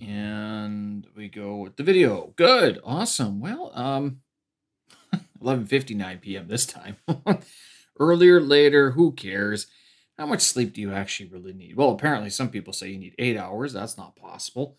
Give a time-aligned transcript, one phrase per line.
[0.00, 2.32] And we go with the video.
[2.36, 2.80] Good.
[2.84, 3.40] Awesome.
[3.40, 4.20] Well, um
[5.42, 6.48] 11:59 p.m.
[6.48, 6.96] this time.
[7.98, 9.66] Earlier, later, who cares?
[10.18, 11.76] How much sleep do you actually really need?
[11.76, 13.72] Well, apparently some people say you need 8 hours.
[13.72, 14.76] That's not possible.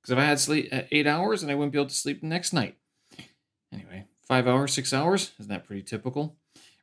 [0.00, 2.20] Because if I had sleep uh, 8 hours, and I wouldn't be able to sleep
[2.20, 2.76] the next night.
[3.72, 6.36] Anyway, 5 hours, 6 hours, isn't that pretty typical?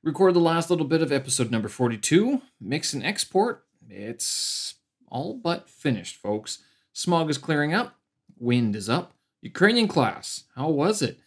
[0.03, 3.65] Record the last little bit of episode number 42, mix and export.
[3.89, 4.75] It's
[5.09, 6.63] all but finished, folks.
[6.99, 7.95] Smog is clearing up,
[8.37, 9.13] wind is up.
[9.41, 11.17] Ukrainian class, how was it?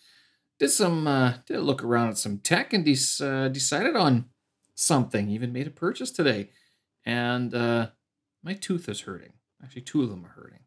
[0.58, 4.26] Did some uh, did a look around at some tech and de- uh, decided on
[4.74, 5.30] something.
[5.30, 6.50] Even made a purchase today,
[7.06, 7.86] and uh,
[8.42, 9.32] my tooth is hurting.
[9.64, 10.58] Actually, two of them are hurting.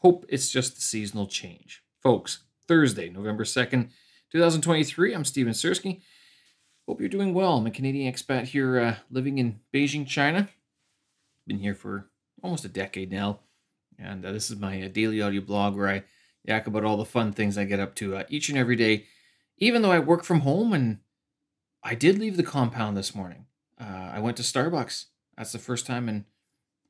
[0.00, 2.40] Hope it's just the seasonal change, folks.
[2.68, 3.92] Thursday, November second,
[4.30, 5.14] two thousand twenty-three.
[5.14, 6.02] I'm Steven Sirski.
[6.86, 7.56] Hope you're doing well.
[7.56, 10.50] I'm a Canadian expat here, uh, living in Beijing, China.
[11.46, 12.10] Been here for
[12.42, 13.40] almost a decade now,
[13.98, 16.02] and uh, this is my uh, daily audio blog where I
[16.44, 19.04] yak about all the fun things I get up to uh, each and every day,
[19.58, 20.72] even though I work from home.
[20.72, 20.98] And
[21.82, 23.46] I did leave the compound this morning.
[23.80, 25.06] Uh, I went to Starbucks.
[25.36, 26.24] That's the first time in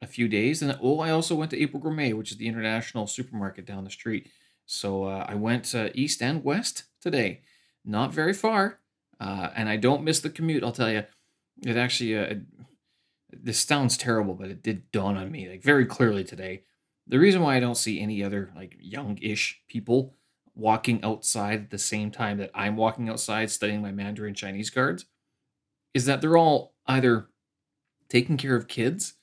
[0.02, 0.62] a few days.
[0.62, 3.90] And oh, I also went to April Gourmet, which is the international supermarket down the
[3.90, 4.30] street.
[4.66, 7.42] So uh, I went east and west today.
[7.84, 8.80] Not very far.
[9.18, 10.62] Uh, and I don't miss the commute.
[10.62, 11.04] I'll tell you,
[11.64, 12.34] it actually uh,
[13.32, 16.62] this sounds terrible, but it did dawn on me like very clearly today.
[17.06, 20.14] The reason why I don't see any other like young-ish people
[20.54, 25.04] walking outside at the same time that I'm walking outside studying my Mandarin Chinese cards
[25.94, 27.28] is that they're all either
[28.08, 29.14] taking care of kids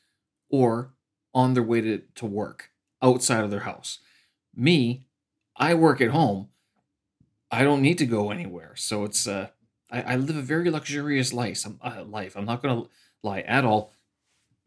[0.50, 0.94] or
[1.34, 4.00] on their way to, to work outside of their house.
[4.56, 5.06] Me,
[5.58, 6.50] I work at home.
[7.52, 8.76] I don't need to go anywhere.
[8.76, 9.50] So it's uh
[9.94, 11.66] I, I live a very luxurious life.
[11.66, 12.36] I'm, uh, life.
[12.36, 12.90] I'm not going to
[13.22, 13.94] lie at all.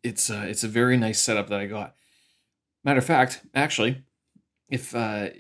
[0.03, 1.97] It's uh, it's a very nice setup that I got.
[2.87, 4.05] Matter of fact, actually,
[4.71, 5.31] if uh,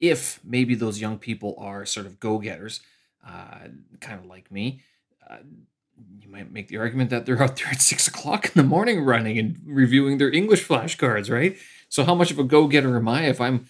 [0.00, 2.80] if maybe those young people are sort of go getters,
[3.24, 3.68] uh,
[4.00, 4.80] kind of like me,
[5.30, 5.36] uh,
[6.18, 9.04] you might make the argument that they're out there at six o'clock in the morning
[9.04, 11.56] running and reviewing their English flashcards, right?
[11.88, 13.66] So how much of a go getter am I if I'm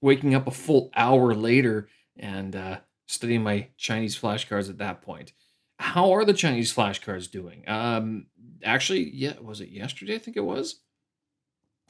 [0.00, 1.86] waking up a full hour later
[2.18, 5.32] and uh, studying my Chinese flashcards at that point.
[5.78, 7.62] How are the Chinese flashcards doing?
[7.68, 8.26] Um,
[8.64, 10.16] actually, yeah, was it yesterday?
[10.16, 10.80] I think it was.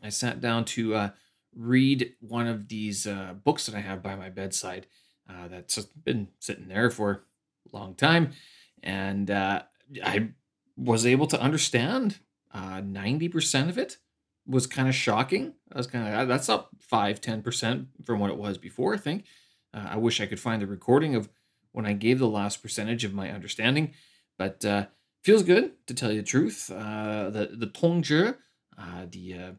[0.02, 1.10] I sat down to uh,
[1.54, 4.86] read one of these uh, books that I have by my bedside
[5.28, 7.24] uh, that's been sitting there for
[7.72, 8.32] a long time.
[8.82, 9.62] And uh,
[10.02, 10.30] I
[10.76, 12.18] was able to understand
[12.54, 13.98] 90% uh, of it
[14.46, 15.54] was kind of shocking.
[15.72, 19.24] I was kind of, that's up 5 10% from what it was before, I think.
[19.72, 21.28] Uh, I wish I could find the recording of
[21.72, 23.94] when I gave the last percentage of my understanding,
[24.36, 24.64] but
[25.22, 26.66] feels good to tell you the truth.
[26.66, 28.34] The the tongzhi,
[29.10, 29.56] the,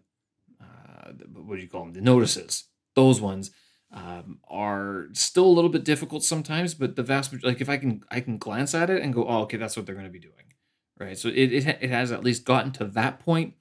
[1.01, 1.93] uh, what do you call them?
[1.93, 2.65] The notices.
[2.95, 3.51] Those ones
[3.93, 7.77] um, are still a little bit difficult sometimes, but the vast majority, like if I
[7.77, 10.11] can I can glance at it and go, oh, okay, that's what they're going to
[10.11, 10.53] be doing,
[10.99, 11.17] right?
[11.17, 13.55] So it, it it has at least gotten to that point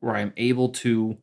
[0.00, 1.18] where I'm able to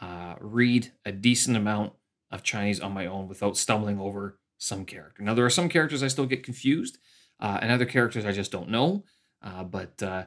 [0.00, 1.92] uh, read a decent amount
[2.30, 5.22] of Chinese on my own without stumbling over some character.
[5.22, 6.98] Now, there are some characters I still get confused,
[7.40, 9.04] uh, and other characters I just don't know.
[9.42, 10.24] Uh, but uh,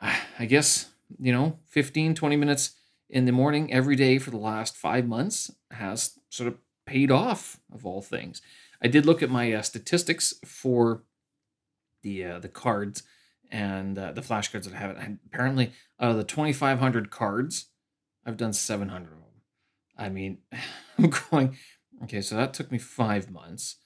[0.00, 2.75] I guess, you know, 15, 20 minutes
[3.08, 7.58] in the morning every day for the last five months has sort of paid off,
[7.72, 8.42] of all things.
[8.82, 11.02] I did look at my uh, statistics for
[12.02, 13.02] the uh, the cards
[13.50, 14.96] and uh, the flashcards that I have.
[14.96, 17.66] And apparently, out of the 2,500 cards,
[18.24, 19.22] I've done 700 of them.
[19.96, 20.38] I mean,
[20.98, 21.56] I'm going,
[22.04, 23.76] okay, so that took me five months.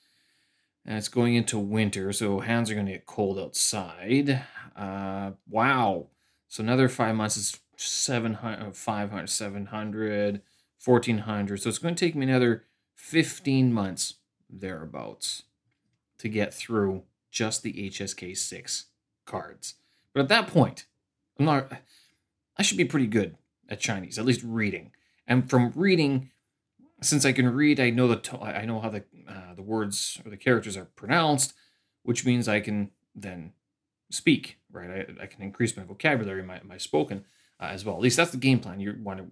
[0.87, 4.43] And it's going into winter, so hands are going to get cold outside.
[4.75, 6.07] Uh, wow.
[6.49, 10.43] So another five months is 700, 500, 700,
[10.85, 11.63] 1400.
[11.63, 12.65] So it's going to take me another
[12.95, 14.15] 15 months
[14.49, 15.45] thereabouts
[16.19, 18.87] to get through just the HSK 6
[19.25, 19.75] cards.
[20.13, 20.87] But at that point,
[21.39, 21.73] I'm not,
[22.57, 23.37] I should be pretty good
[23.69, 24.93] at Chinese, at least reading.
[25.27, 26.31] And from reading,
[27.01, 30.21] since I can read, I know the to- I know how the uh, the words
[30.25, 31.55] or the characters are pronounced,
[32.03, 33.53] which means I can then
[34.11, 34.59] speak.
[34.71, 37.25] Right, I, I can increase my vocabulary, my my spoken
[37.61, 37.97] uh, as well.
[37.97, 38.81] At least that's the game plan.
[38.81, 39.27] You want to.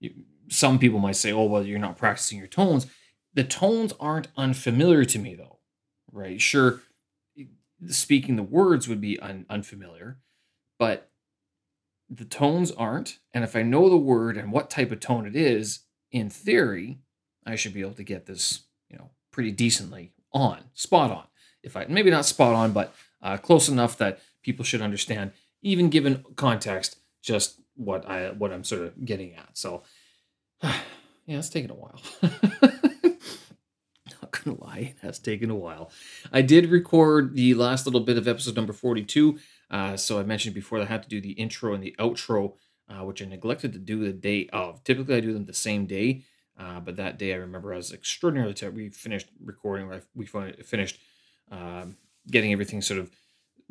[0.00, 0.10] You,
[0.48, 2.86] some people might say, "Oh, well, you're not practicing your tones."
[3.34, 5.58] The tones aren't unfamiliar to me, though.
[6.10, 6.40] Right?
[6.40, 6.80] Sure,
[7.88, 10.18] speaking the words would be un- unfamiliar,
[10.78, 11.10] but
[12.08, 13.18] the tones aren't.
[13.34, 15.80] And if I know the word and what type of tone it is,
[16.12, 16.98] in theory,
[17.44, 21.24] I should be able to get this, you know, pretty decently on, spot on.
[21.62, 25.32] If I maybe not spot on, but uh, close enough that people should understand,
[25.62, 29.50] even given context, just what I what I'm sort of getting at.
[29.54, 29.82] So,
[30.62, 30.72] yeah,
[31.26, 32.00] it's taken a while.
[34.22, 35.90] Not gonna lie, it has taken a while.
[36.32, 39.38] I did record the last little bit of episode number 42.
[39.70, 42.54] Uh, so I mentioned before that I had to do the intro and the outro,
[42.88, 44.82] uh, which I neglected to do the day of.
[44.84, 46.22] Typically, I do them the same day,
[46.58, 48.76] uh, but that day I remember I was extraordinarily tired.
[48.76, 51.00] We finished recording, we finished
[51.50, 51.96] um,
[52.30, 53.10] getting everything sort of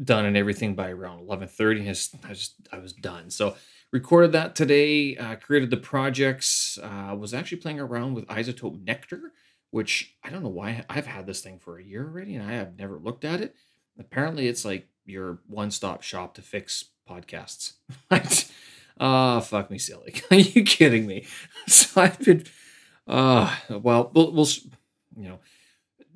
[0.04, 1.88] done and everything by around 11:30.
[2.26, 3.30] I just I was done.
[3.30, 3.56] So
[3.96, 5.16] recorded that today.
[5.16, 6.78] Uh, created the projects.
[6.84, 9.32] Uh, was actually playing around with iZotope Nectar,
[9.72, 12.56] which I don't know why I've had this thing for a year already, and I
[12.56, 13.56] have never looked at it.
[13.98, 17.76] Apparently, it's like your one-stop shop to fix podcasts.
[19.00, 20.16] oh, fuck me silly.
[20.30, 21.26] Are you kidding me?
[21.68, 22.44] So I've been.
[23.08, 24.48] Uh, we'll, we'll
[25.16, 25.40] you know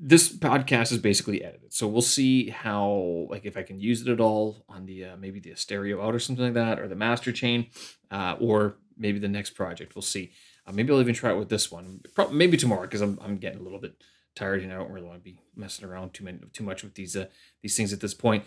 [0.01, 4.07] this podcast is basically edited so we'll see how like if i can use it
[4.07, 6.96] at all on the uh, maybe the stereo out or something like that or the
[6.96, 7.68] master chain
[8.12, 10.31] uh, or maybe the next project we'll see.
[10.66, 12.00] Uh, maybe i'll even try it with this one
[12.31, 14.01] maybe tomorrow because I'm, I'm getting a little bit
[14.36, 16.94] tired and i don't really want to be messing around too many too much with
[16.94, 17.25] these uh,
[17.62, 18.46] these things at this point.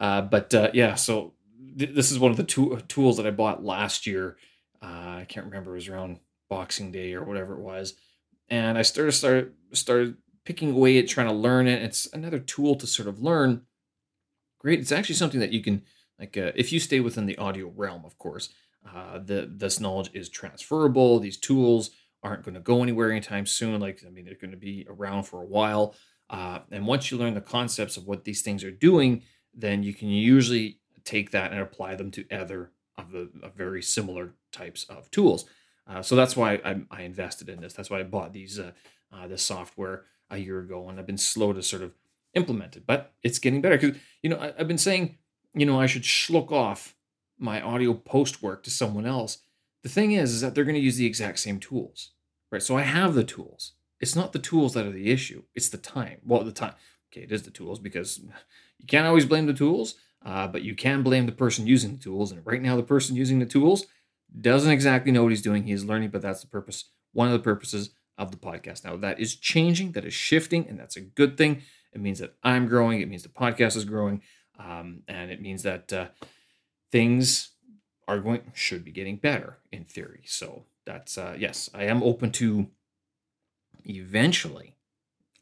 [0.00, 1.34] Uh, but uh, yeah so
[1.78, 4.36] th- this is one of the two tools that i bought last year.
[4.80, 6.20] I can't remember it was around
[6.50, 7.94] boxing day or whatever it was.
[8.48, 11.82] And i started started started picking away at trying to learn it.
[11.82, 13.62] It's another tool to sort of learn.
[14.58, 14.80] Great.
[14.80, 15.82] It's actually something that you can
[16.18, 18.50] like uh, if you stay within the audio realm, of course.
[18.86, 21.18] Uh, the this knowledge is transferable.
[21.18, 21.90] These tools
[22.22, 23.80] aren't going to go anywhere anytime soon.
[23.80, 25.94] Like I mean, they're going to be around for a while.
[26.30, 29.22] Uh, and once you learn the concepts of what these things are doing,
[29.54, 33.82] then you can usually take that and apply them to other of the of very
[33.82, 35.44] similar types of tools.
[35.86, 37.74] Uh, so that's why I, I, invested in this.
[37.74, 38.70] That's why I bought these uh,
[39.12, 41.92] uh, this software a year ago, and I've been slow to sort of
[42.34, 45.16] implement it, but it's getting better because you know I, have been saying
[45.54, 46.94] you know I should schlook off
[47.38, 49.38] my audio post work to someone else.
[49.82, 52.10] The thing is, is that they're going to use the exact same tools,
[52.50, 52.62] right?
[52.62, 53.72] So I have the tools.
[54.00, 56.18] It's not the tools that are the issue; it's the time.
[56.24, 56.74] Well, the time.
[57.12, 59.94] Okay, it is the tools because you can't always blame the tools,
[60.24, 62.32] uh, but you can blame the person using the tools.
[62.32, 63.86] And right now, the person using the tools
[64.40, 65.64] doesn't exactly know what he's doing.
[65.64, 66.90] He is learning, but that's the purpose.
[67.12, 68.84] One of the purposes of the podcast.
[68.84, 71.62] Now, that is changing, that is shifting, and that's a good thing.
[71.92, 74.22] It means that I'm growing, it means the podcast is growing,
[74.58, 76.06] um, and it means that uh,
[76.92, 77.50] things
[78.06, 80.22] are going, should be getting better in theory.
[80.26, 82.68] So, that's, uh, yes, I am open to
[83.84, 84.76] eventually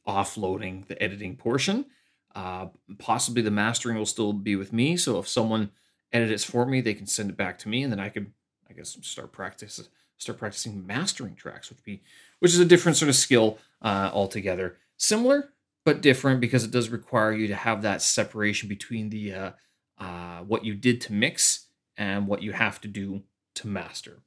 [0.07, 1.87] offloading the editing portion.
[2.35, 2.69] Uh,
[2.99, 4.97] possibly the mastering will still be with me.
[4.97, 5.71] So, if someone
[6.13, 8.33] edits for me, they can send it back to me, and then I could,
[8.69, 9.81] I guess, start practice
[10.19, 12.03] start practicing mastering tracks, which be
[12.39, 14.77] which is a different sort of skill uh, altogether.
[14.97, 15.53] Similar
[15.85, 19.51] but different because it does require you to have that separation between the uh,
[19.99, 21.67] uh, what you did to mix
[21.97, 23.23] and what you have to do
[23.55, 24.23] to master.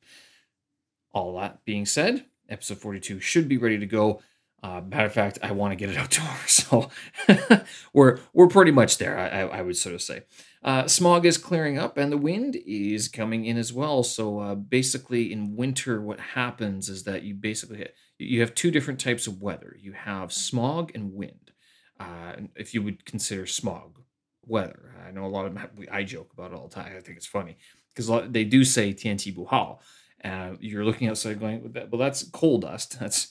[1.14, 4.22] All that being said, episode 42 should be ready to go.
[4.66, 6.90] Uh, matter of fact, I want to get it out tomorrow, so
[7.94, 9.16] we're we're pretty much there.
[9.16, 10.24] I, I would sort of say.
[10.64, 14.02] Uh, smog is clearing up and the wind is coming in as well.
[14.02, 19.00] So uh, basically, in winter, what happens is that you basically you have two different
[19.00, 19.78] types of weather.
[19.80, 21.52] You have smog and wind.
[22.00, 24.00] Uh, if you would consider smog
[24.48, 26.92] weather, I know a lot of them, I joke about it all the time.
[26.98, 27.58] I think it's funny
[27.94, 29.78] because they do say tianqi Buhao.
[30.24, 33.00] Uh, you're looking outside going, well, that's coal dust.
[33.00, 33.28] That's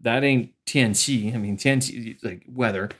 [0.00, 1.34] that ain't tianqi.
[1.34, 2.90] I mean, tianqi like weather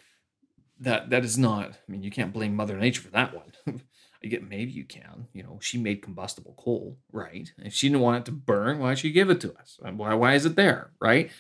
[0.81, 1.71] that that is not.
[1.71, 3.53] I mean, you can't blame Mother Nature for that one.
[4.25, 5.29] I get maybe you can.
[5.33, 7.51] You know, she made combustible coal, right?
[7.59, 9.79] If she didn't want it to burn, why she give it to us?
[9.81, 11.31] Why why is it there, right?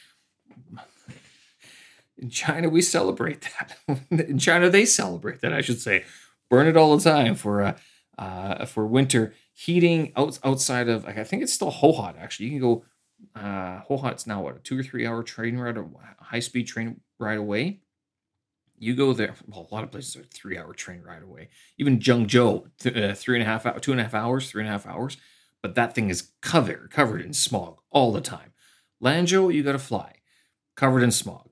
[2.16, 3.78] In China, we celebrate that.
[4.10, 5.54] In China, they celebrate that.
[5.54, 6.04] I should say,
[6.50, 7.76] burn it all the time for uh,
[8.18, 11.06] uh for winter heating out, outside of.
[11.06, 12.18] I think it's still Hohhot.
[12.18, 12.84] Actually, you can go.
[13.34, 15.84] Uh, Hohhot's now what a two or three hour train ride, a
[16.20, 17.80] high speed train ride away
[18.80, 19.34] you go there.
[19.46, 21.50] Well, a lot of places are three hour train ride away.
[21.78, 24.68] Even Zhengzhou, th- uh, three and a half, two and a half hours, three and
[24.68, 25.18] a half hours.
[25.62, 28.52] But that thing is covered, covered in smog all the time.
[29.02, 30.14] Lanzhou, you got to fly,
[30.74, 31.50] covered in smog.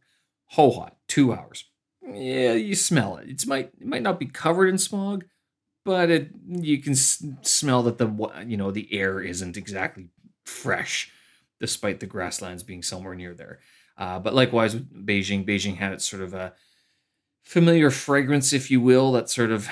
[0.56, 1.66] Hohhot, two hours.
[2.02, 3.28] Yeah, you smell it.
[3.28, 5.26] It's might it might not be covered in smog,
[5.84, 8.08] but it you can s- smell that the
[8.46, 10.08] you know the air isn't exactly
[10.46, 11.12] fresh,
[11.60, 13.60] despite the grasslands being somewhere near there.
[13.96, 16.52] Uh, but likewise with Beijing, Beijing had its sort of a
[17.42, 19.68] familiar fragrance, if you will, that sort of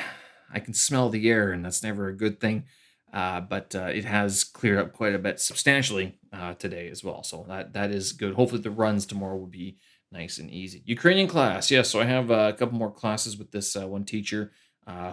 [0.52, 2.64] I can smell the air, and that's never a good thing.
[3.12, 7.23] Uh, but uh, it has cleared up quite a bit substantially uh, today as well.
[7.23, 8.35] So that that is good.
[8.35, 9.78] Hopefully the runs tomorrow will be
[10.12, 10.83] nice and easy.
[10.85, 11.88] Ukrainian class, yes.
[11.88, 14.52] So I have uh, a couple more classes with this uh, one teacher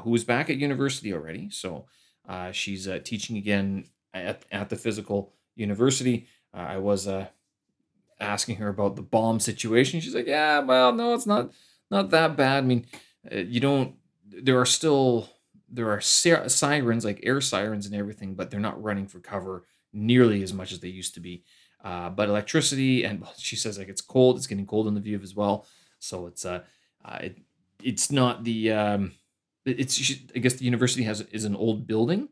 [0.03, 1.50] who is back at university already.
[1.50, 1.86] So
[2.51, 6.27] she's teaching again at, at the physical university.
[6.53, 7.07] I was
[8.19, 10.00] asking her about the bomb situation.
[10.00, 11.51] She's like, "Yeah, well, no, it's not
[11.89, 12.63] not that bad.
[12.63, 12.86] I mean,
[13.31, 13.95] uh, you don't.
[14.25, 15.29] There are still
[15.69, 20.43] there are sirens like air sirens and everything, but they're not running for cover nearly
[20.43, 21.43] as much as they used to be.
[21.83, 24.38] Uh, but electricity and she says like it's cold.
[24.38, 25.65] It's getting cold in the view as well.
[26.00, 26.62] So it's uh,
[27.03, 27.38] uh it,
[27.81, 29.12] it's not the um,
[29.65, 30.00] it's
[30.36, 32.29] I guess the university has is an old building,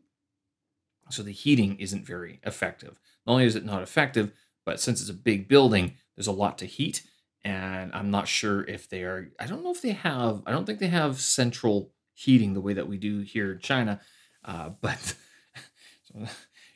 [1.10, 2.98] so the heating isn't very effective.
[3.26, 4.32] Not only is it not effective,
[4.64, 7.02] but since it's a big building, there's a lot to heat,
[7.44, 9.30] and I'm not sure if they are.
[9.40, 10.42] I don't know if they have.
[10.46, 14.00] I don't think they have central heating the way that we do here in China,
[14.44, 15.14] uh, but.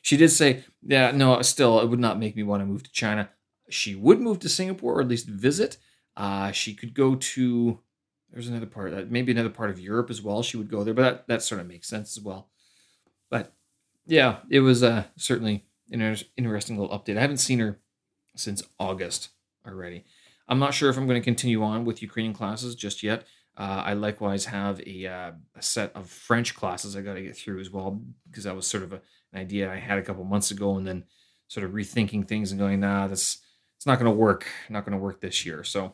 [0.01, 2.91] she did say, yeah, no, still, it would not make me want to move to
[2.91, 3.29] China.
[3.69, 5.77] She would move to Singapore or at least visit.
[6.15, 7.79] Uh, she could go to
[8.31, 10.43] there's another part that uh, maybe another part of Europe as well.
[10.43, 12.49] She would go there, but that, that sort of makes sense as well.
[13.29, 13.53] But
[14.05, 17.17] yeah, it was uh, certainly an interesting little update.
[17.17, 17.79] I haven't seen her
[18.35, 19.29] since August
[19.65, 20.05] already.
[20.47, 23.25] I'm not sure if I'm going to continue on with Ukrainian classes just yet.
[23.57, 27.35] Uh, I likewise have a, uh, a, set of French classes I got to get
[27.35, 29.01] through as well because that was sort of a,
[29.33, 31.05] an idea I had a couple months ago, and then
[31.47, 33.39] sort of rethinking things and going, nah, that's
[33.75, 34.45] it's not going to work.
[34.69, 35.63] Not going to work this year.
[35.63, 35.93] So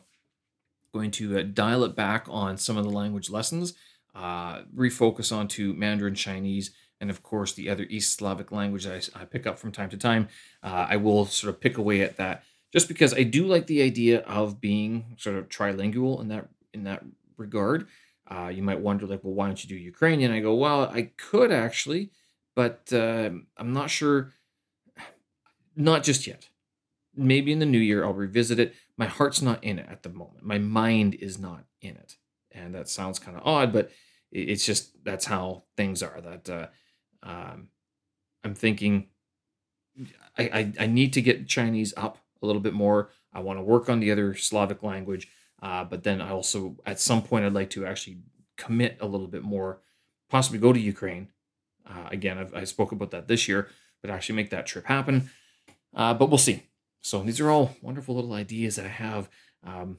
[0.92, 3.74] going to uh, dial it back on some of the language lessons,
[4.14, 6.70] uh, refocus onto Mandarin Chinese,
[7.04, 9.90] and of course the other East Slavic language that I, I pick up from time
[9.90, 10.28] to time.
[10.62, 13.82] Uh, I will sort of pick away at that just because I do like the
[13.82, 17.04] idea of being sort of trilingual in that in that
[17.36, 17.86] regard.
[18.26, 20.32] Uh, you might wonder, like, well, why don't you do Ukrainian?
[20.32, 22.10] I go, well, I could actually,
[22.56, 24.32] but uh, I'm not sure.
[25.76, 26.48] Not just yet.
[27.14, 30.08] Maybe in the new year I'll revisit it my heart's not in it at the
[30.08, 30.44] moment.
[30.44, 32.16] My mind is not in it.
[32.52, 33.90] And that sounds kind of odd, but
[34.30, 36.20] it's just that's how things are.
[36.20, 36.66] That uh,
[37.24, 37.68] um,
[38.44, 39.08] I'm thinking
[40.38, 43.10] I, I, I need to get Chinese up a little bit more.
[43.32, 45.28] I want to work on the other Slavic language,
[45.62, 48.18] uh, but then I also at some point I'd like to actually
[48.56, 49.80] commit a little bit more,
[50.28, 51.28] possibly go to Ukraine.
[51.86, 53.68] Uh, again, I've, I spoke about that this year,
[54.00, 55.30] but actually make that trip happen.
[55.94, 56.64] Uh, but we'll see.
[57.02, 59.28] So these are all wonderful little ideas that I have,
[59.62, 59.98] um,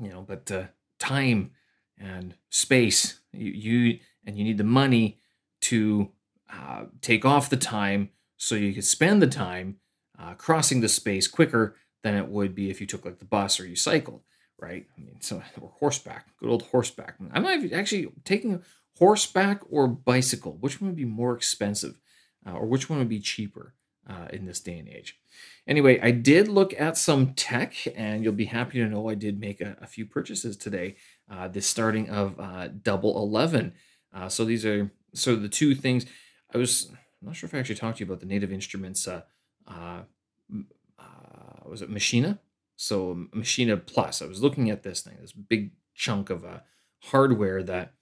[0.00, 0.64] you know, but uh,
[0.98, 1.50] time
[1.98, 5.18] and space, you, you, and you need the money
[5.68, 6.10] to
[6.50, 8.08] uh, take off the time
[8.38, 9.76] so you can spend the time
[10.18, 13.60] uh, crossing the space quicker than it would be if you took like the bus
[13.60, 14.22] or you cycled,
[14.58, 14.86] right?
[14.96, 17.16] I mean, so or horseback, good old horseback.
[17.32, 18.62] I'm not actually taking
[18.98, 20.56] horseback or bicycle.
[20.58, 21.98] Which one would be more expensive,
[22.46, 23.74] uh, or which one would be cheaper
[24.08, 25.18] uh, in this day and age?
[25.66, 29.38] Anyway, I did look at some tech, and you'll be happy to know I did
[29.38, 30.96] make a, a few purchases today.
[31.30, 33.74] Uh, the starting of uh, Double Eleven.
[34.28, 36.06] So these are so the two things.
[36.54, 39.06] I was I'm not sure if I actually talked to you about the Native Instruments.
[39.06, 39.22] Uh,
[39.66, 40.02] uh,
[40.98, 42.38] uh, was it Machina?
[42.76, 44.22] So Machina Plus.
[44.22, 46.60] I was looking at this thing, this big chunk of uh,
[47.04, 47.94] hardware that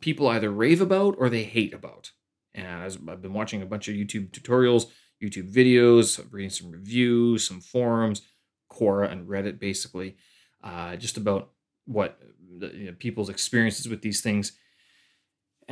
[0.00, 2.10] people either rave about or they hate about.
[2.54, 4.86] And I've been watching a bunch of YouTube tutorials
[5.22, 8.22] YouTube videos, reading some reviews, some forums,
[8.70, 10.16] Quora and Reddit, basically,
[10.64, 11.50] uh, just about
[11.86, 12.18] what
[12.58, 14.52] the, you know, people's experiences with these things.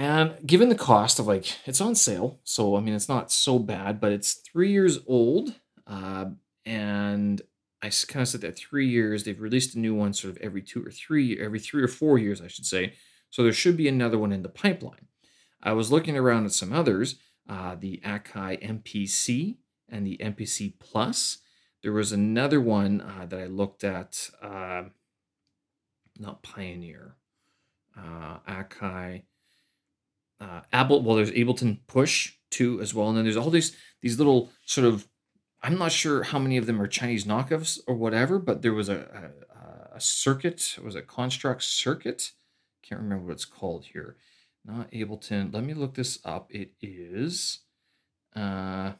[0.00, 3.58] And given the cost of like, it's on sale, so I mean, it's not so
[3.58, 5.56] bad, but it's three years old.
[5.86, 6.30] Uh,
[6.64, 7.42] and
[7.82, 9.24] I kind of said that three years.
[9.24, 12.16] They've released a new one sort of every two or three, every three or four
[12.16, 12.94] years, I should say.
[13.28, 15.08] So there should be another one in the pipeline.
[15.62, 17.16] I was looking around at some others,
[17.46, 21.40] uh, the Akai MPC and the MPC Plus.
[21.82, 24.84] There was another one uh, that I looked at, uh,
[26.18, 27.16] not Pioneer,
[27.94, 29.24] uh, Akai,
[30.40, 30.62] uh.
[30.72, 34.86] Well, there's Ableton Push too as well, and then there's all these these little sort
[34.86, 35.06] of.
[35.62, 38.88] I'm not sure how many of them are Chinese knockoffs or whatever, but there was
[38.88, 39.32] a,
[39.92, 40.78] a, a circuit.
[40.82, 42.32] Was it Construct Circuit?
[42.82, 44.16] Can't remember what it's called here
[44.64, 45.52] not Ableton.
[45.52, 46.50] Let me look this up.
[46.50, 47.60] It is
[48.36, 48.92] uh,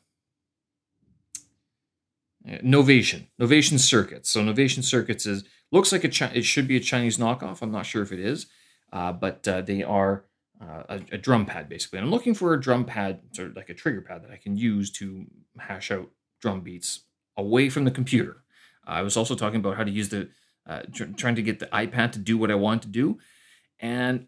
[2.47, 4.31] Novation, Novation Circuits.
[4.31, 7.63] So Novation Circuits is looks like a Chi- it should be a Chinese knockoff.
[7.63, 8.47] I'm not sure if it is,
[8.93, 10.25] uh, but uh, they are
[10.61, 11.99] uh, a, a, drum pad basically.
[11.99, 14.37] And I'm looking for a drum pad, sort of like a trigger pad that I
[14.37, 15.25] can use to
[15.59, 17.01] hash out drum beats
[17.37, 18.43] away from the computer.
[18.87, 20.29] I was also talking about how to use the
[20.67, 23.19] uh, tr- trying to get the iPad to do what I want to do,
[23.79, 24.27] and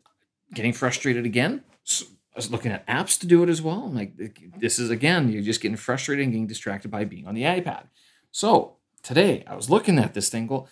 [0.55, 1.65] getting frustrated again.
[1.85, 3.85] So I was looking at apps to do it as well.
[3.85, 4.15] I'm like,
[4.59, 7.85] this is again, you're just getting frustrated and getting distracted by being on the iPad.
[8.31, 10.69] So today I was looking at this thing, go,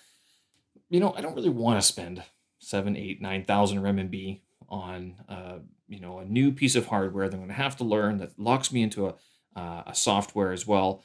[0.88, 2.23] you know, I don't really want to spend
[2.59, 4.40] seven, eight, nine thousand RMB
[4.71, 5.59] on, uh,
[5.89, 8.39] you know, a new piece of hardware that I'm going to have to learn that
[8.39, 9.15] locks me into a,
[9.57, 11.05] uh, a software as well.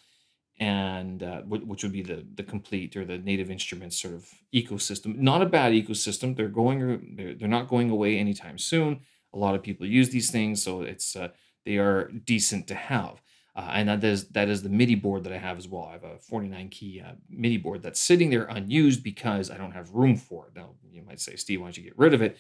[0.59, 5.17] and uh, which would be the the complete or the native instruments sort of ecosystem.
[5.17, 6.35] Not a bad ecosystem.
[6.35, 9.01] They're going they're, they're not going away anytime soon.
[9.33, 11.29] A lot of people use these things, so it's uh,
[11.65, 13.21] they are decent to have.
[13.55, 15.85] Uh, and that is that is the MIDI board that I have as well.
[15.89, 19.71] I have a 49 key uh, MIDI board that's sitting there unused because I don't
[19.71, 20.55] have room for it.
[20.55, 22.37] Now you might say, Steve, why don't you get rid of it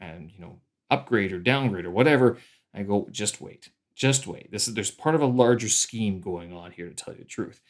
[0.00, 2.38] and you know upgrade or downgrade or whatever?
[2.74, 4.50] I go, just wait, just wait.
[4.50, 7.26] This is there's part of a larger scheme going on here to tell you the
[7.26, 7.60] truth.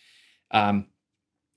[0.51, 0.87] Um,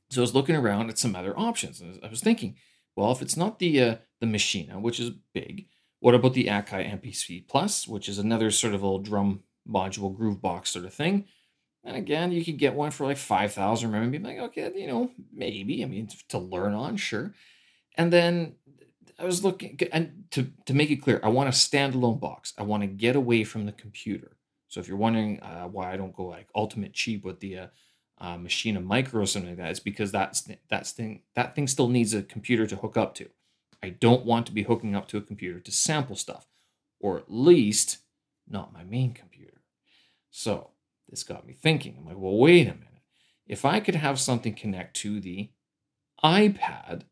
[0.09, 2.55] so I was looking around at some other options, and I was thinking,
[2.95, 5.67] well, if it's not the uh, the Maschine, which is big,
[5.99, 10.41] what about the Akai MPC Plus, which is another sort of little drum module groove
[10.41, 11.25] box sort of thing.
[11.83, 15.11] And again, you could get one for like 5,000 remember, be like, okay, you know,
[15.31, 15.83] maybe.
[15.83, 17.33] I mean, to learn on, sure.
[17.95, 18.55] And then
[19.19, 22.53] I was looking, and to, to make it clear, I want a standalone box.
[22.57, 24.37] I want to get away from the computer.
[24.69, 27.67] So if you're wondering uh, why I don't go like ultimate cheap with the uh,
[28.19, 31.89] uh, Maschine Micro or something like that, it's because that's that's thing that thing still
[31.89, 33.29] needs a computer to hook up to.
[33.81, 36.47] I don't want to be hooking up to a computer to sample stuff,
[36.99, 37.99] or at least
[38.47, 39.61] not my main computer.
[40.29, 40.71] So
[41.09, 41.95] this got me thinking.
[41.97, 42.85] I'm like, well, wait a minute.
[43.47, 45.49] If I could have something connect to the
[46.23, 47.03] iPad,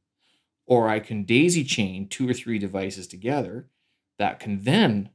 [0.67, 3.69] or I can daisy chain two or three devices together
[4.19, 5.09] that can then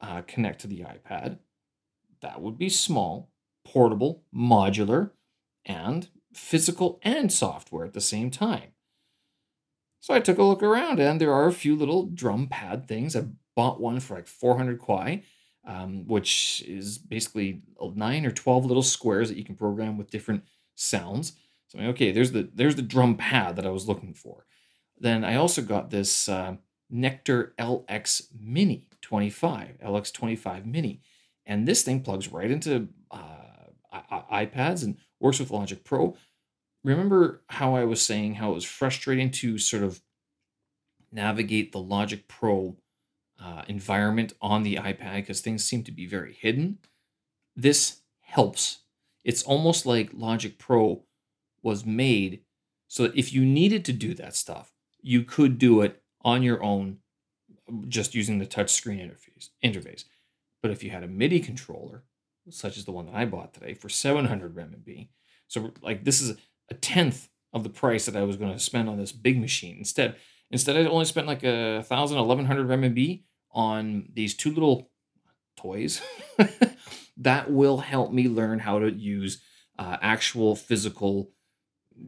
[0.00, 1.38] uh, connect to the iPad,
[2.20, 3.30] that would be small,
[3.64, 5.10] portable, modular,
[5.64, 8.72] and physical and software at the same time.
[10.00, 13.14] So I took a look around, and there are a few little drum pad things.
[13.14, 15.22] I bought one for like 400 kuai
[15.68, 17.60] um, which is basically
[17.94, 21.34] nine or 12 little squares that you can program with different sounds.
[21.68, 24.46] So, I'm like, okay, there's the, there's the drum pad that I was looking for.
[25.00, 26.56] Then I also got this uh,
[26.92, 31.00] Nektar LX Mini 25, LX 25 Mini.
[31.46, 33.24] And this thing plugs right into uh,
[34.32, 36.16] iPads and works with Logic Pro.
[36.84, 40.00] Remember how I was saying how it was frustrating to sort of
[41.10, 42.76] navigate the Logic Pro
[43.42, 46.78] uh, environment on the iPad because things seem to be very hidden.
[47.56, 48.80] This helps.
[49.24, 51.04] It's almost like Logic Pro
[51.62, 52.40] was made
[52.86, 56.62] so that if you needed to do that stuff, you could do it on your
[56.62, 56.98] own
[57.86, 60.04] just using the touchscreen interface interface.
[60.62, 62.04] But if you had a MIDI controller,
[62.50, 65.08] such as the one that I bought today for 700 RMB,
[65.46, 66.36] so like this is
[66.70, 69.78] a tenth of the price that I was going to spend on this big machine.
[69.78, 70.16] Instead,
[70.50, 74.90] instead I only spent like a thousand, eleven hundred RMB on these two little
[75.56, 76.00] toys
[77.16, 79.42] that will help me learn how to use
[79.78, 81.32] uh, actual physical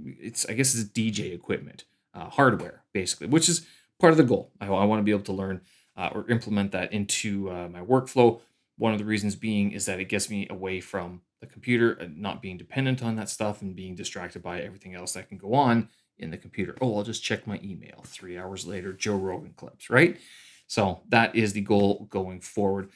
[0.05, 3.67] it's i guess it's dj equipment uh, hardware basically which is
[3.99, 4.51] part of the goal.
[4.61, 5.61] I, I want to be able to learn
[5.97, 8.41] uh, or implement that into uh, my workflow.
[8.79, 12.19] One of the reasons being is that it gets me away from the computer and
[12.19, 15.55] not being dependent on that stuff and being distracted by everything else that can go
[15.55, 16.77] on in the computer.
[16.81, 20.19] Oh i'll just check my email three hours later joe rogan clips right?
[20.67, 22.91] So that is the goal going forward.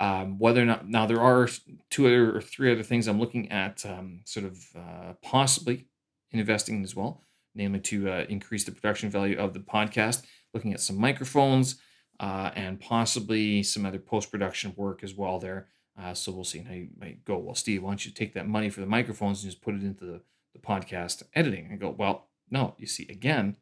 [0.00, 1.48] Um, whether or not now there are
[1.90, 5.86] two other or three other things I'm looking at, um, sort of uh, possibly
[6.32, 7.22] investing in as well,
[7.54, 10.22] namely to uh, increase the production value of the podcast.
[10.54, 11.76] Looking at some microphones
[12.18, 15.68] uh, and possibly some other post production work as well there.
[16.00, 17.38] Uh, so we'll see how you might go.
[17.38, 19.82] Well, Steve, why don't you take that money for the microphones and just put it
[19.82, 20.20] into the,
[20.54, 21.68] the podcast editing?
[21.70, 23.56] And go, well, no, you see, again,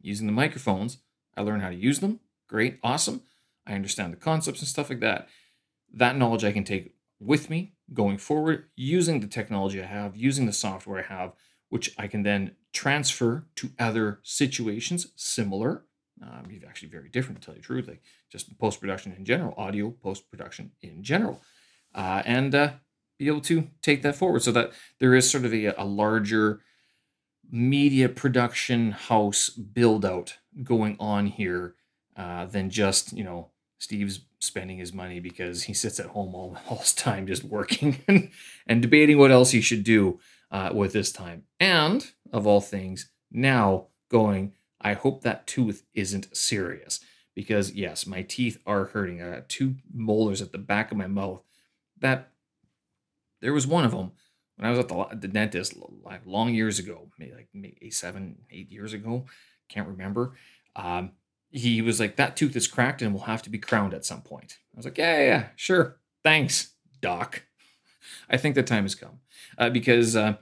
[0.00, 0.98] using the microphones,
[1.36, 3.22] I learn how to use them great, awesome.
[3.66, 5.28] I understand the concepts and stuff like that.
[5.94, 10.46] That knowledge I can take with me going forward using the technology I have, using
[10.46, 11.32] the software I have,
[11.68, 15.84] which I can then transfer to other situations similar.
[16.22, 19.54] Um, actually very different to tell you the truth, like just post production in general,
[19.56, 21.40] audio post production in general,
[21.94, 22.72] uh, and uh,
[23.18, 26.60] be able to take that forward so that there is sort of a, a larger
[27.50, 31.74] media production house build out going on here
[32.16, 36.56] uh, than just you know Steve's spending his money because he sits at home all,
[36.68, 38.30] all his time just working and,
[38.66, 41.44] and debating what else he should do uh, with this time.
[41.58, 47.00] And of all things, now going, I hope that tooth isn't serious
[47.34, 49.22] because yes, my teeth are hurting.
[49.22, 51.42] I got two molars at the back of my mouth.
[52.00, 52.30] That
[53.40, 54.12] there was one of them
[54.56, 58.38] when I was at the, the dentist like long years ago, maybe like maybe seven,
[58.50, 59.26] eight years ago.
[59.68, 60.34] Can't remember.
[60.76, 61.12] Um,
[61.50, 64.22] he was like, that tooth is cracked and will have to be crowned at some
[64.22, 64.58] point.
[64.74, 65.96] I was like, yeah, yeah, yeah sure.
[66.22, 67.42] Thanks, doc.
[68.30, 69.20] I think the time has come
[69.58, 70.36] uh, because uh,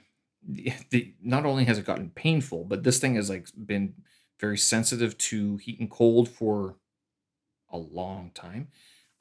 [0.48, 3.94] the, not only has it gotten painful, but this thing has like been
[4.40, 6.76] very sensitive to heat and cold for
[7.70, 8.68] a long time.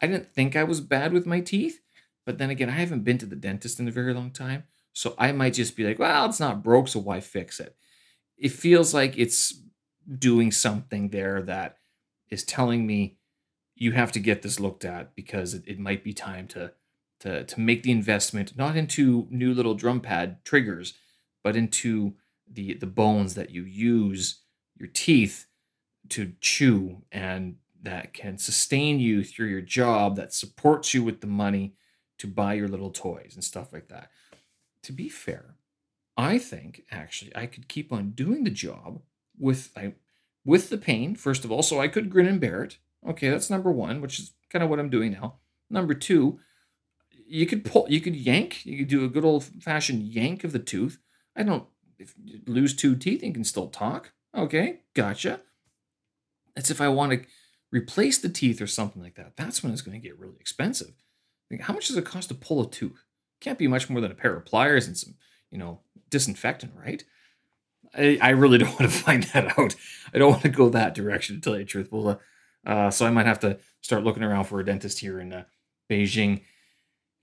[0.02, 1.82] I didn't think I was bad with my teeth,
[2.26, 4.64] but then again, I haven't been to the dentist in a very long time.
[4.94, 7.76] So I might just be like, well, it's not broke, so why fix it?
[8.38, 9.62] It feels like it's
[10.18, 11.78] doing something there that
[12.30, 13.18] is telling me
[13.76, 16.72] you have to get this looked at because it, it might be time to
[17.20, 20.94] to to make the investment not into new little drum pad triggers,
[21.48, 22.14] but into
[22.52, 24.42] the the bones that you use
[24.78, 25.46] your teeth
[26.10, 31.28] to chew and that can sustain you through your job that supports you with the
[31.28, 31.74] money
[32.18, 34.12] to buy your little toys and stuff like that.
[34.84, 35.56] To be fair,
[36.18, 39.00] I think actually I could keep on doing the job
[39.40, 39.94] with I
[40.44, 42.78] with the pain first of all so I could grin and bear it.
[43.08, 45.36] Okay, that's number 1, which is kind of what I'm doing now.
[45.70, 46.38] Number 2,
[47.26, 50.52] you could pull you could yank, you could do a good old fashioned yank of
[50.52, 51.00] the tooth.
[51.38, 51.66] I don't
[52.46, 54.12] lose two teeth and can still talk.
[54.36, 55.42] Okay, gotcha.
[56.56, 57.22] That's if I want to
[57.72, 59.38] replace the teeth or something like that.
[59.38, 60.94] That's when it's going to get really expensive.
[61.52, 63.04] Like, how much does it cost to pull a tooth?
[63.40, 65.16] Can't be much more than a pair of pliers and some,
[65.52, 67.04] you know, disinfectant, right?
[67.96, 69.76] I, I really don't want to find that out.
[70.14, 71.90] I don't want to go that direction to tell you the truth.
[71.92, 72.20] Well,
[72.66, 75.44] uh, so I might have to start looking around for a dentist here in uh,
[75.90, 76.42] Beijing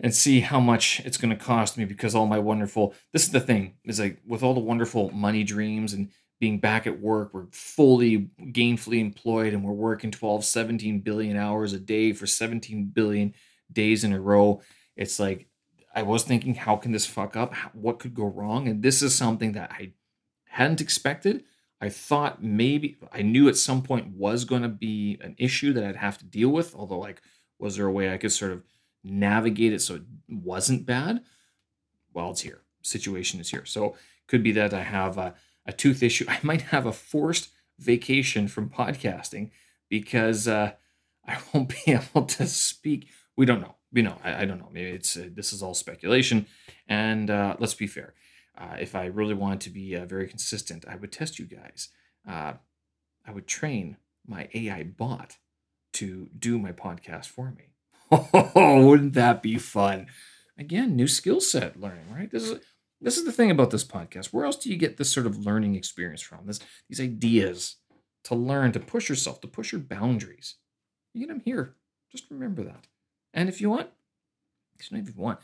[0.00, 3.30] and see how much it's going to cost me because all my wonderful this is
[3.30, 7.32] the thing is like with all the wonderful money dreams and being back at work
[7.32, 12.86] we're fully gainfully employed and we're working 12 17 billion hours a day for 17
[12.86, 13.34] billion
[13.72, 14.60] days in a row.
[14.96, 15.48] It's like
[15.94, 17.54] i was thinking how can this fuck up?
[17.72, 18.68] What could go wrong?
[18.68, 19.92] And this is something that i
[20.46, 21.44] hadn't expected.
[21.80, 25.84] I thought maybe i knew at some point was going to be an issue that
[25.84, 27.20] i'd have to deal with although like
[27.58, 28.62] was there a way i could sort of
[29.04, 31.22] navigate it so it wasn't bad,
[32.12, 32.62] well, it's here.
[32.82, 33.64] Situation is here.
[33.66, 35.34] So could be that I have a,
[35.66, 36.24] a tooth issue.
[36.28, 39.50] I might have a forced vacation from podcasting
[39.88, 40.72] because uh,
[41.26, 43.08] I won't be able to speak.
[43.36, 43.74] We don't know.
[43.92, 44.16] We know.
[44.24, 44.70] I, I don't know.
[44.72, 46.46] Maybe it's uh, this is all speculation.
[46.88, 48.14] And uh, let's be fair.
[48.56, 51.88] Uh, if I really wanted to be uh, very consistent, I would test you guys.
[52.28, 52.54] Uh,
[53.26, 55.38] I would train my AI bot
[55.94, 57.73] to do my podcast for me.
[58.14, 60.06] Oh, wouldn't that be fun?
[60.58, 62.30] Again, new skill set learning, right?
[62.30, 62.60] This is
[63.00, 64.26] this is the thing about this podcast.
[64.26, 66.46] Where else do you get this sort of learning experience from?
[66.46, 67.76] This these ideas
[68.24, 70.56] to learn, to push yourself, to push your boundaries.
[71.12, 71.74] You get them here.
[72.10, 72.86] Just remember that.
[73.32, 73.88] And if you want,
[74.78, 75.40] if you want,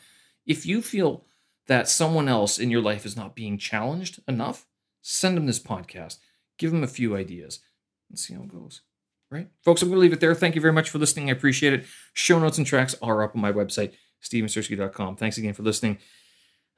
[0.46, 1.24] if you feel
[1.66, 4.66] that someone else in your life is not being challenged enough,
[5.02, 6.18] send them this podcast.
[6.58, 7.60] Give them a few ideas
[8.08, 8.82] and see how it goes
[9.30, 9.48] right?
[9.64, 10.34] Folks, I'm going to leave it there.
[10.34, 11.28] Thank you very much for listening.
[11.28, 11.86] I appreciate it.
[12.14, 15.16] Show notes and tracks are up on my website, stevensirski.com.
[15.16, 15.98] Thanks again for listening.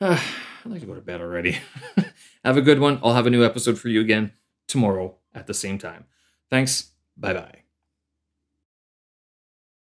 [0.01, 0.21] Uh,
[0.65, 1.59] I'd like to go to bed already.
[2.45, 3.01] have a good one.
[3.03, 4.33] I'll have a new episode for you again
[4.69, 6.05] tomorrow at the same time.
[6.51, 6.91] Thanks.
[7.17, 7.62] Bye bye.